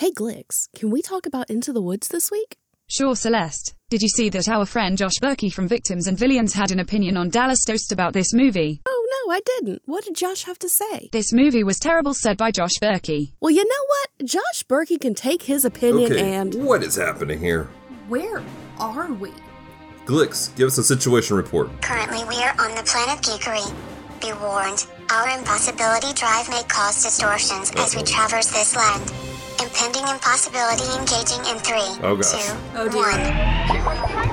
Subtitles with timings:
[0.00, 2.56] Hey Glix, can we talk about Into the Woods this week?
[2.86, 3.74] Sure, Celeste.
[3.90, 7.18] Did you see that our friend Josh Berkey from Victims and Villains had an opinion
[7.18, 8.80] on Dallas Toast about this movie?
[8.88, 9.82] Oh no, I didn't.
[9.84, 11.10] What did Josh have to say?
[11.12, 13.34] This movie was terrible, said by Josh Berkey.
[13.42, 14.26] Well, you know what?
[14.26, 16.54] Josh Berkey can take his opinion Okay, and.
[16.64, 17.64] what is happening here?
[18.08, 18.42] Where
[18.78, 19.34] are we?
[20.06, 21.82] Glix, give us a situation report.
[21.82, 23.70] Currently, we are on the planet Geekery.
[24.22, 29.12] Be warned, our impossibility drive may cause distortions as we traverse this land.
[29.60, 32.32] Impending impossibility engaging in three, Oh, gosh.
[32.32, 33.02] two, Oh, dear.
[33.02, 34.29] one.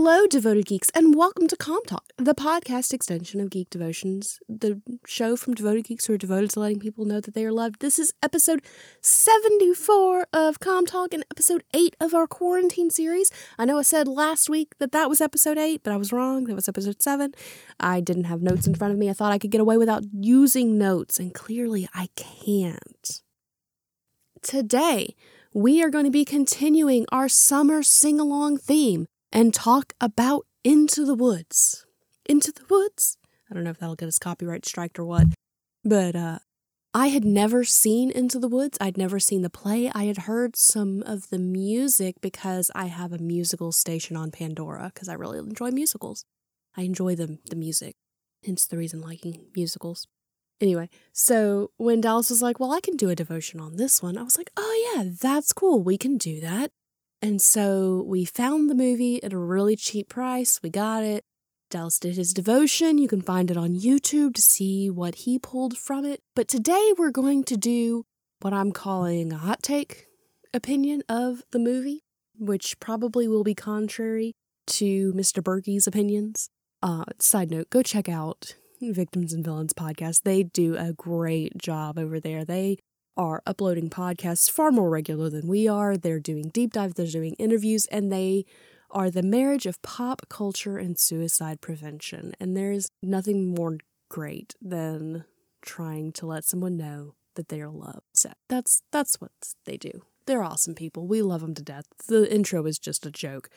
[0.00, 4.80] Hello, devoted geeks, and welcome to Com Talk, the podcast extension of Geek Devotions, the
[5.04, 7.80] show from devoted geeks who are devoted to letting people know that they are loved.
[7.80, 8.62] This is episode
[9.00, 13.32] 74 of Com Talk and episode 8 of our quarantine series.
[13.58, 16.44] I know I said last week that that was episode 8, but I was wrong.
[16.44, 17.34] That was episode 7.
[17.80, 19.10] I didn't have notes in front of me.
[19.10, 23.20] I thought I could get away without using notes, and clearly I can't.
[24.42, 25.16] Today,
[25.52, 31.04] we are going to be continuing our summer sing along theme and talk about Into
[31.04, 31.86] the Woods.
[32.26, 33.16] Into the Woods?
[33.50, 35.26] I don't know if that'll get us copyright striked or what,
[35.84, 36.38] but uh,
[36.94, 38.78] I had never seen Into the Woods.
[38.80, 39.90] I'd never seen the play.
[39.94, 44.90] I had heard some of the music because I have a musical station on Pandora
[44.92, 46.24] because I really enjoy musicals.
[46.76, 47.96] I enjoy the, the music,
[48.44, 50.06] hence the reason liking musicals.
[50.60, 54.18] Anyway, so when Dallas was like, Well, I can do a devotion on this one,
[54.18, 55.82] I was like, Oh, yeah, that's cool.
[55.82, 56.72] We can do that.
[57.20, 60.60] And so we found the movie at a really cheap price.
[60.62, 61.24] We got it.
[61.70, 62.96] Dallas did his devotion.
[62.98, 66.20] You can find it on YouTube to see what he pulled from it.
[66.34, 68.04] But today we're going to do
[68.40, 70.06] what I'm calling a hot take
[70.54, 72.04] opinion of the movie,
[72.38, 74.34] which probably will be contrary
[74.68, 75.42] to Mr.
[75.42, 76.48] Berkey's opinions.
[76.82, 80.22] Uh, side note, go check out Victims and Villains podcast.
[80.22, 82.44] They do a great job over there.
[82.44, 82.78] They
[83.18, 85.96] are uploading podcasts far more regular than we are.
[85.96, 88.46] They're doing deep dives, they're doing interviews, and they
[88.90, 92.32] are the marriage of pop culture and suicide prevention.
[92.40, 95.24] And there's nothing more great than
[95.60, 98.06] trying to let someone know that they are loved.
[98.14, 99.32] So that's that's what
[99.64, 100.02] they do.
[100.26, 101.06] They're awesome people.
[101.06, 101.86] We love them to death.
[102.06, 103.50] The intro is just a joke.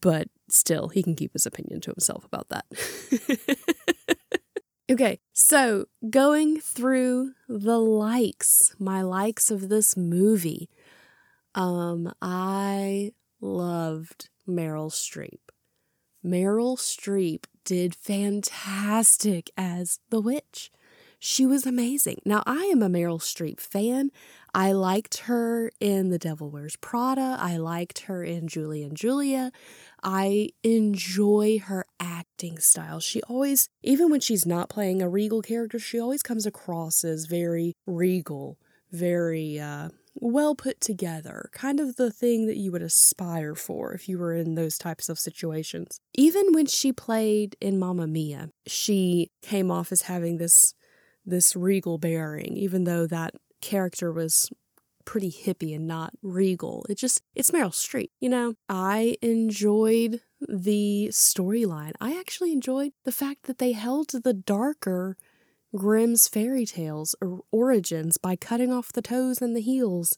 [0.00, 2.64] But still, he can keep his opinion to himself about that.
[4.90, 10.68] Okay, so going through the likes, my likes of this movie,
[11.54, 15.38] um, I loved Meryl Streep.
[16.24, 20.72] Meryl Streep did fantastic as the witch.
[21.22, 22.22] She was amazing.
[22.24, 24.10] Now, I am a Meryl Streep fan.
[24.54, 27.36] I liked her in The Devil Wears Prada.
[27.38, 29.52] I liked her in Julie and Julia.
[30.02, 33.00] I enjoy her acting style.
[33.00, 37.26] She always, even when she's not playing a regal character, she always comes across as
[37.26, 38.58] very regal,
[38.90, 44.08] very uh, well put together, kind of the thing that you would aspire for if
[44.08, 46.00] you were in those types of situations.
[46.14, 50.72] Even when she played in Mamma Mia, she came off as having this
[51.30, 54.50] this regal bearing, even though that character was
[55.04, 56.86] pretty hippie and not regal.
[56.88, 58.54] It just, it's Meryl Streep, you know?
[58.68, 61.92] I enjoyed the storyline.
[62.00, 65.16] I actually enjoyed the fact that they held the darker
[65.74, 70.16] Grimm's fairy tales or origins by cutting off the toes and the heels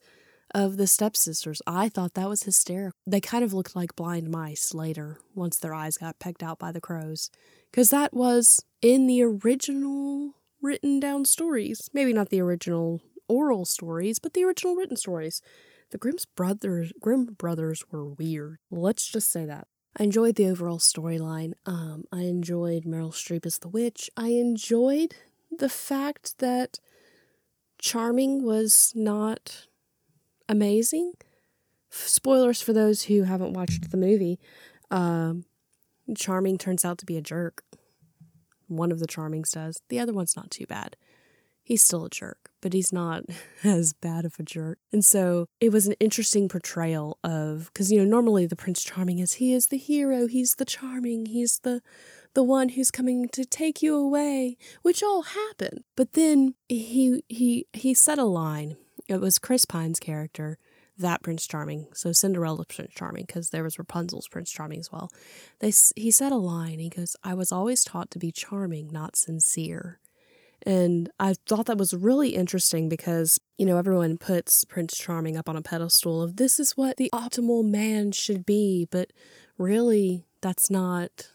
[0.54, 1.62] of the stepsisters.
[1.66, 2.98] I thought that was hysterical.
[3.06, 6.72] They kind of looked like blind mice later once their eyes got pecked out by
[6.72, 7.30] the crows.
[7.70, 11.90] Because that was in the original written down stories.
[11.92, 15.42] Maybe not the original oral stories, but the original written stories.
[15.90, 18.58] The Grimm's brothers, Grimm brothers were weird.
[18.70, 19.66] Let's just say that.
[19.98, 21.52] I enjoyed the overall storyline.
[21.66, 24.10] Um, I enjoyed Meryl Streep as the witch.
[24.16, 25.14] I enjoyed
[25.50, 26.78] the fact that
[27.78, 29.66] Charming was not
[30.48, 31.12] amazing.
[31.90, 34.38] Spoilers for those who haven't watched the movie.
[34.90, 35.44] Um,
[36.16, 37.64] Charming turns out to be a jerk.
[38.76, 39.80] One of the Charmings does.
[39.88, 40.96] The other one's not too bad.
[41.64, 43.24] He's still a jerk, but he's not
[43.64, 44.78] as bad of a jerk.
[44.92, 49.20] And so it was an interesting portrayal of because you know normally the Prince Charming
[49.20, 51.80] is he is the hero, he's the charming, he's the
[52.34, 55.84] the one who's coming to take you away, which all happened.
[55.96, 58.76] But then he he he said a line.
[59.08, 60.58] It was Chris Pine's character
[61.02, 65.10] that Prince Charming, so Cinderella's Prince Charming, because there was Rapunzel's Prince Charming as well.
[65.60, 66.78] They he said a line.
[66.78, 70.00] He goes, "I was always taught to be charming, not sincere,"
[70.64, 75.48] and I thought that was really interesting because you know everyone puts Prince Charming up
[75.48, 79.12] on a pedestal of this is what the optimal man should be, but
[79.58, 81.30] really that's not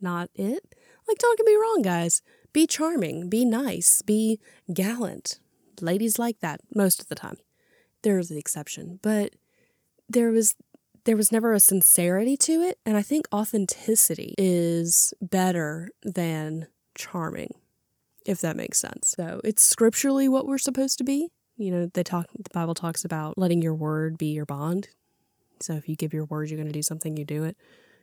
[0.00, 0.74] not it.
[1.08, 2.22] Like don't get me wrong, guys.
[2.52, 4.38] be charming, be nice, be
[4.72, 5.38] gallant.
[5.80, 7.38] Ladies like that most of the time.
[8.02, 9.34] There's an exception, but
[10.08, 10.54] there was
[11.04, 17.54] there was never a sincerity to it, and I think authenticity is better than charming,
[18.24, 19.14] if that makes sense.
[19.16, 21.28] So it's scripturally what we're supposed to be.
[21.56, 24.88] You know, they talk the Bible talks about letting your word be your bond.
[25.60, 27.56] So if you give your word you're going to do something, you do it.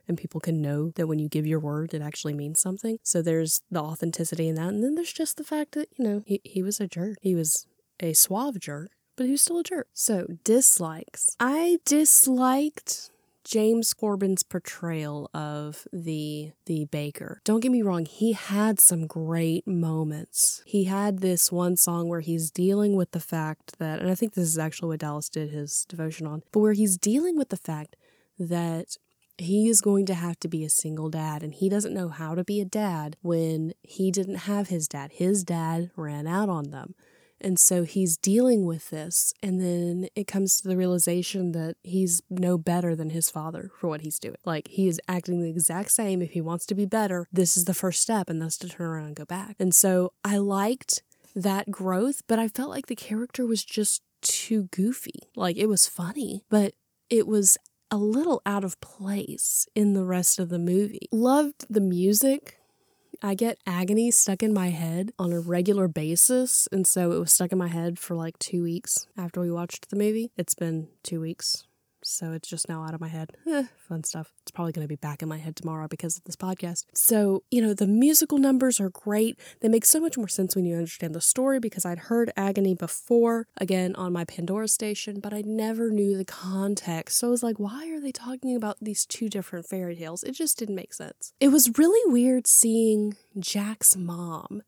[0.08, 2.98] And people can know that when you give your word, it actually means something.
[3.02, 4.70] So there's the authenticity in that.
[4.70, 7.18] And then there's just the fact that, you know, he, he was a jerk.
[7.20, 7.66] He was
[8.00, 9.86] a suave jerk, but he was still a jerk.
[9.92, 11.36] So dislikes.
[11.38, 13.10] I disliked
[13.44, 17.42] James Corden's portrayal of the the baker.
[17.44, 20.62] Don't get me wrong, he had some great moments.
[20.64, 24.32] He had this one song where he's dealing with the fact that and I think
[24.32, 27.58] this is actually what Dallas did his devotion on, but where he's dealing with the
[27.58, 27.96] fact
[28.38, 28.96] that
[29.36, 32.34] he is going to have to be a single dad and he doesn't know how
[32.34, 35.10] to be a dad when he didn't have his dad.
[35.12, 36.94] His dad ran out on them.
[37.40, 39.32] And so he's dealing with this.
[39.42, 43.88] And then it comes to the realization that he's no better than his father for
[43.88, 44.36] what he's doing.
[44.44, 46.22] Like he is acting the exact same.
[46.22, 48.86] If he wants to be better, this is the first step, and that's to turn
[48.86, 49.56] around and go back.
[49.58, 51.02] And so I liked
[51.34, 55.20] that growth, but I felt like the character was just too goofy.
[55.34, 56.74] Like it was funny, but
[57.08, 57.56] it was
[57.90, 61.08] a little out of place in the rest of the movie.
[61.10, 62.56] Loved the music.
[63.22, 67.32] I get agony stuck in my head on a regular basis, and so it was
[67.32, 70.30] stuck in my head for like two weeks after we watched the movie.
[70.36, 71.64] It's been two weeks
[72.02, 73.32] so it's just now out of my head.
[73.46, 74.32] Eh, fun stuff.
[74.42, 76.84] It's probably going to be back in my head tomorrow because of this podcast.
[76.94, 79.38] So, you know, the musical numbers are great.
[79.60, 82.74] They make so much more sense when you understand the story because I'd heard Agony
[82.74, 87.18] before, again, on my Pandora station, but I never knew the context.
[87.18, 90.22] So I was like, why are they talking about these two different fairy tales?
[90.22, 91.32] It just didn't make sense.
[91.40, 94.62] It was really weird seeing Jack's mom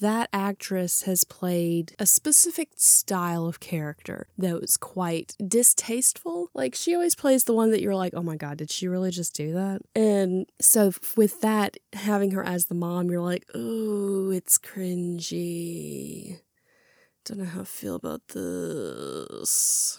[0.00, 6.50] that actress has played a specific style of character that was quite distasteful.
[6.54, 9.10] Like, she always plays the one that you're like, oh my God, did she really
[9.10, 9.80] just do that?
[9.94, 16.40] And so, with that, having her as the mom, you're like, oh, it's cringy.
[17.24, 19.97] Don't know how I feel about this.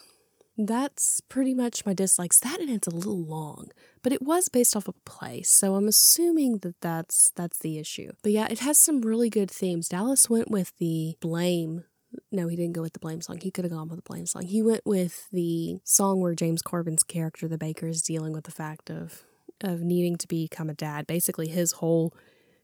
[0.60, 2.40] That's pretty much my dislikes.
[2.40, 3.70] That and it's a little long
[4.02, 7.78] but it was based off of a play, so I'm assuming that that's that's the
[7.78, 8.12] issue.
[8.24, 9.90] But yeah, it has some really good themes.
[9.90, 11.84] Dallas went with the blame.
[12.32, 13.40] No, he didn't go with the blame song.
[13.40, 14.44] He could have gone with the blame song.
[14.44, 18.52] He went with the song where James Corden's character, the baker, is dealing with the
[18.52, 19.24] fact of
[19.62, 21.06] of needing to become a dad.
[21.06, 22.14] Basically, his whole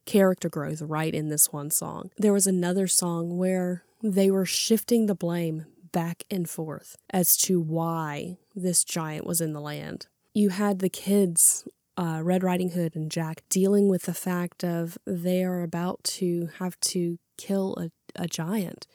[0.05, 2.11] character growth right in this one song.
[2.17, 5.65] There was another song where they were shifting the blame
[5.95, 10.89] back and forth as to why this giant was in the land you had the
[10.89, 16.03] kids, uh, Red Riding Hood and Jack, dealing with the fact of they are about
[16.03, 18.85] to have to kill a, a giant.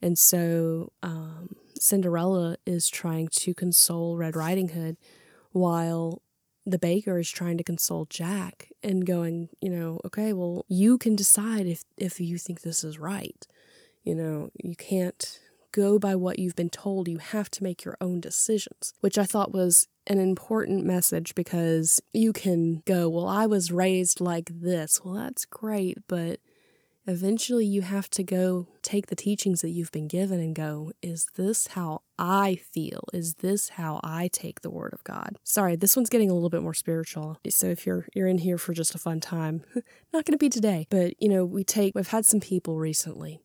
[0.00, 4.96] And so um, Cinderella is trying to console Red Riding Hood
[5.52, 6.22] while
[6.64, 11.14] the baker is trying to console Jack and going, you know, okay, well, you can
[11.14, 13.46] decide if, if you think this is right.
[14.02, 15.40] You know, you can't
[15.76, 17.06] go by what you've been told.
[17.06, 22.00] You have to make your own decisions, which I thought was an important message because
[22.12, 25.00] you can go, Well, I was raised like this.
[25.04, 26.40] Well, that's great, but
[27.06, 31.26] eventually you have to go take the teachings that you've been given and go, Is
[31.36, 33.04] this how I feel?
[33.12, 35.36] Is this how I take the word of God?
[35.44, 37.38] Sorry, this one's getting a little bit more spiritual.
[37.50, 39.62] So if you're you're in here for just a fun time,
[40.12, 40.86] not gonna be today.
[40.88, 43.42] But you know, we take we've had some people recently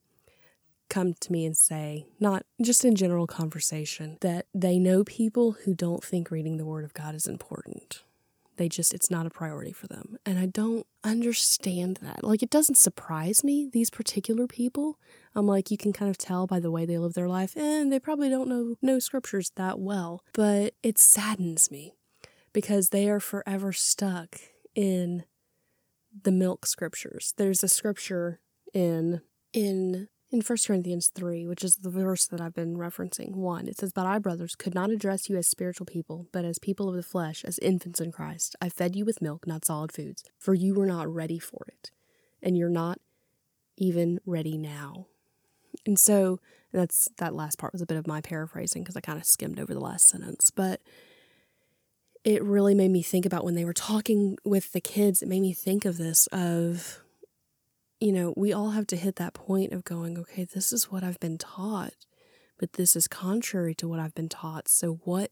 [0.91, 5.74] come to me and say, not just in general conversation, that they know people who
[5.74, 8.03] don't think reading the Word of God is important.
[8.57, 10.17] They just, it's not a priority for them.
[10.25, 12.24] And I don't understand that.
[12.24, 15.00] Like, it doesn't surprise me, these particular people.
[15.33, 17.91] I'm like, you can kind of tell by the way they live their life, and
[17.91, 20.24] they probably don't know, know scriptures that well.
[20.33, 21.95] But it saddens me
[22.53, 24.36] because they are forever stuck
[24.75, 25.24] in
[26.24, 27.33] the milk scriptures.
[27.38, 28.41] There's a scripture
[28.74, 29.21] in
[29.53, 33.77] in in 1 Corinthians 3, which is the verse that I've been referencing, 1, it
[33.77, 36.95] says, But I, brothers, could not address you as spiritual people, but as people of
[36.95, 38.55] the flesh, as infants in Christ.
[38.61, 41.91] I fed you with milk, not solid foods, for you were not ready for it,
[42.41, 43.00] and you're not
[43.77, 45.07] even ready now.
[45.85, 46.39] And so
[46.71, 49.59] that's that last part was a bit of my paraphrasing because I kind of skimmed
[49.59, 50.81] over the last sentence, but
[52.23, 55.41] it really made me think about when they were talking with the kids, it made
[55.41, 57.01] me think of this of
[58.01, 61.03] you know, we all have to hit that point of going, okay, this is what
[61.03, 61.93] I've been taught,
[62.58, 64.67] but this is contrary to what I've been taught.
[64.67, 65.31] So, what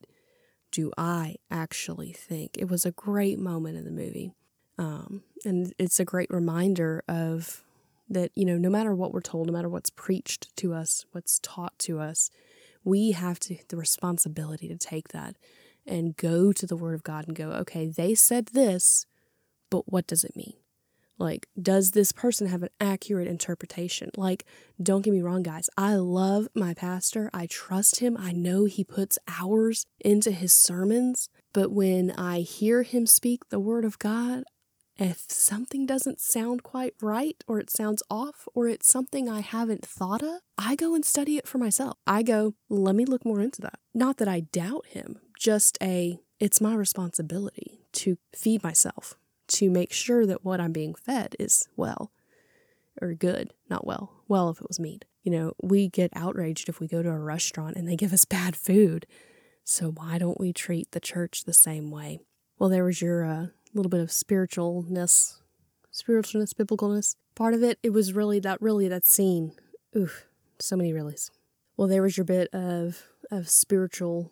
[0.72, 2.58] do I actually think?
[2.58, 4.34] It was a great moment in the movie.
[4.78, 7.64] Um, and it's a great reminder of
[8.08, 11.40] that, you know, no matter what we're told, no matter what's preached to us, what's
[11.40, 12.30] taught to us,
[12.84, 15.36] we have to the responsibility to take that
[15.86, 19.06] and go to the word of God and go, okay, they said this,
[19.70, 20.54] but what does it mean?
[21.20, 24.10] Like, does this person have an accurate interpretation?
[24.16, 24.46] Like,
[24.82, 25.70] don't get me wrong, guys.
[25.78, 27.30] I love my pastor.
[27.34, 28.16] I trust him.
[28.18, 31.30] I know he puts hours into his sermons.
[31.52, 34.44] But when I hear him speak the word of God,
[34.96, 39.86] if something doesn't sound quite right, or it sounds off, or it's something I haven't
[39.86, 41.98] thought of, I go and study it for myself.
[42.06, 43.80] I go, let me look more into that.
[43.94, 49.16] Not that I doubt him, just a, it's my responsibility to feed myself
[49.50, 52.12] to make sure that what I'm being fed is well
[53.02, 54.12] or good, not well.
[54.28, 55.06] Well, if it was meat.
[55.24, 58.26] You know, we get outraged if we go to a restaurant and they give us
[58.26, 59.06] bad food.
[59.64, 62.20] So why don't we treat the church the same way?
[62.58, 65.40] Well, there was your uh, little bit of spiritualness,
[65.94, 67.16] spiritualness, biblicalness.
[67.36, 69.54] Part of it, it was really that, really that scene.
[69.96, 70.26] Oof,
[70.60, 71.30] so many reallys.
[71.78, 74.32] Well, there was your bit of of spiritual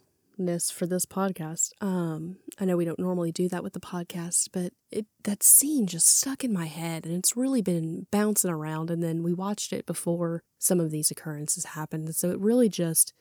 [0.72, 1.72] for this podcast.
[1.82, 5.88] Um, I know we don't normally do that with the podcast, but it that scene
[5.88, 9.74] just stuck in my head and it's really been bouncing around and then we watched
[9.74, 12.16] it before some of these occurrences happened.
[12.16, 13.14] So it really just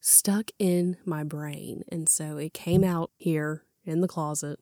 [0.00, 1.84] stuck in my brain.
[1.90, 4.58] And so it came out here in the closet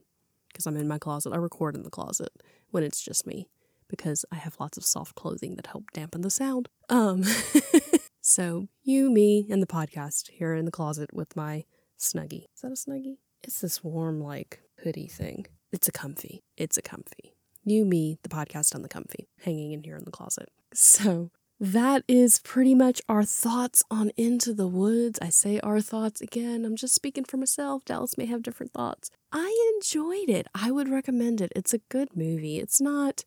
[0.49, 1.33] because I'm in my closet.
[1.33, 2.31] I record in the closet
[2.71, 3.49] when it's just me
[3.89, 6.69] because I have lots of soft clothing that help dampen the sound.
[6.89, 7.25] Um
[8.21, 11.65] so you, me, and the podcast here in the closet with my
[12.01, 12.47] Snuggie.
[12.55, 13.19] Is that a Snuggie?
[13.43, 15.47] It's this warm, like, hoodie thing.
[15.73, 16.43] It's a comfy.
[16.57, 17.35] It's a comfy.
[17.65, 20.49] You, me, the podcast on the comfy, hanging in here in the closet.
[20.73, 21.31] So
[21.61, 25.19] that is pretty much our thoughts on Into the Woods.
[25.21, 26.65] I say our thoughts again.
[26.65, 27.85] I'm just speaking for myself.
[27.85, 29.11] Dallas may have different thoughts.
[29.31, 30.47] I enjoyed it.
[30.55, 31.53] I would recommend it.
[31.55, 32.59] It's a good movie.
[32.59, 33.25] It's not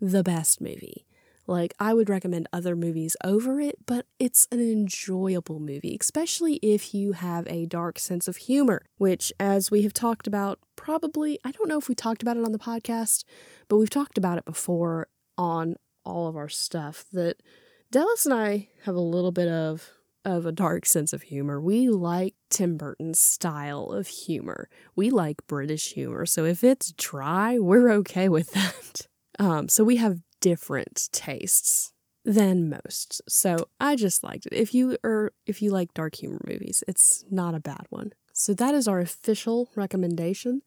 [0.00, 1.06] the best movie.
[1.46, 6.94] Like, I would recommend other movies over it, but it's an enjoyable movie, especially if
[6.94, 11.50] you have a dark sense of humor, which, as we have talked about, probably, I
[11.50, 13.24] don't know if we talked about it on the podcast,
[13.68, 17.42] but we've talked about it before on all of our stuff that
[17.90, 19.90] Dallas and I have a little bit of
[20.24, 21.60] of a dark sense of humor.
[21.60, 24.68] We like Tim Burton's style of humor.
[24.94, 26.26] We like British humor.
[26.26, 29.06] So if it's dry, we're okay with that.
[29.38, 31.94] Um, so we have different tastes
[32.24, 33.22] than most.
[33.28, 34.52] So I just liked it.
[34.52, 38.12] If you are if you like dark humor movies, it's not a bad one.
[38.34, 40.60] So that is our official recommendation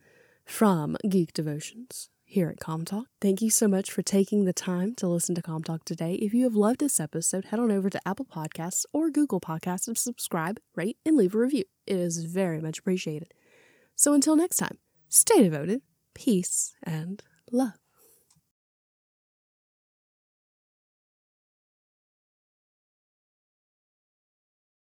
[0.46, 3.08] from Geek Devotions here at Com Talk.
[3.22, 6.16] Thank you so much for taking the time to listen to Com Talk today.
[6.16, 9.88] If you have loved this episode, head on over to Apple Podcasts or Google Podcasts
[9.88, 11.64] and subscribe, rate, and leave a review.
[11.86, 13.34] It is very much appreciated.
[13.96, 14.78] So until next time,
[15.10, 15.82] stay devoted,
[16.14, 17.85] peace, and love.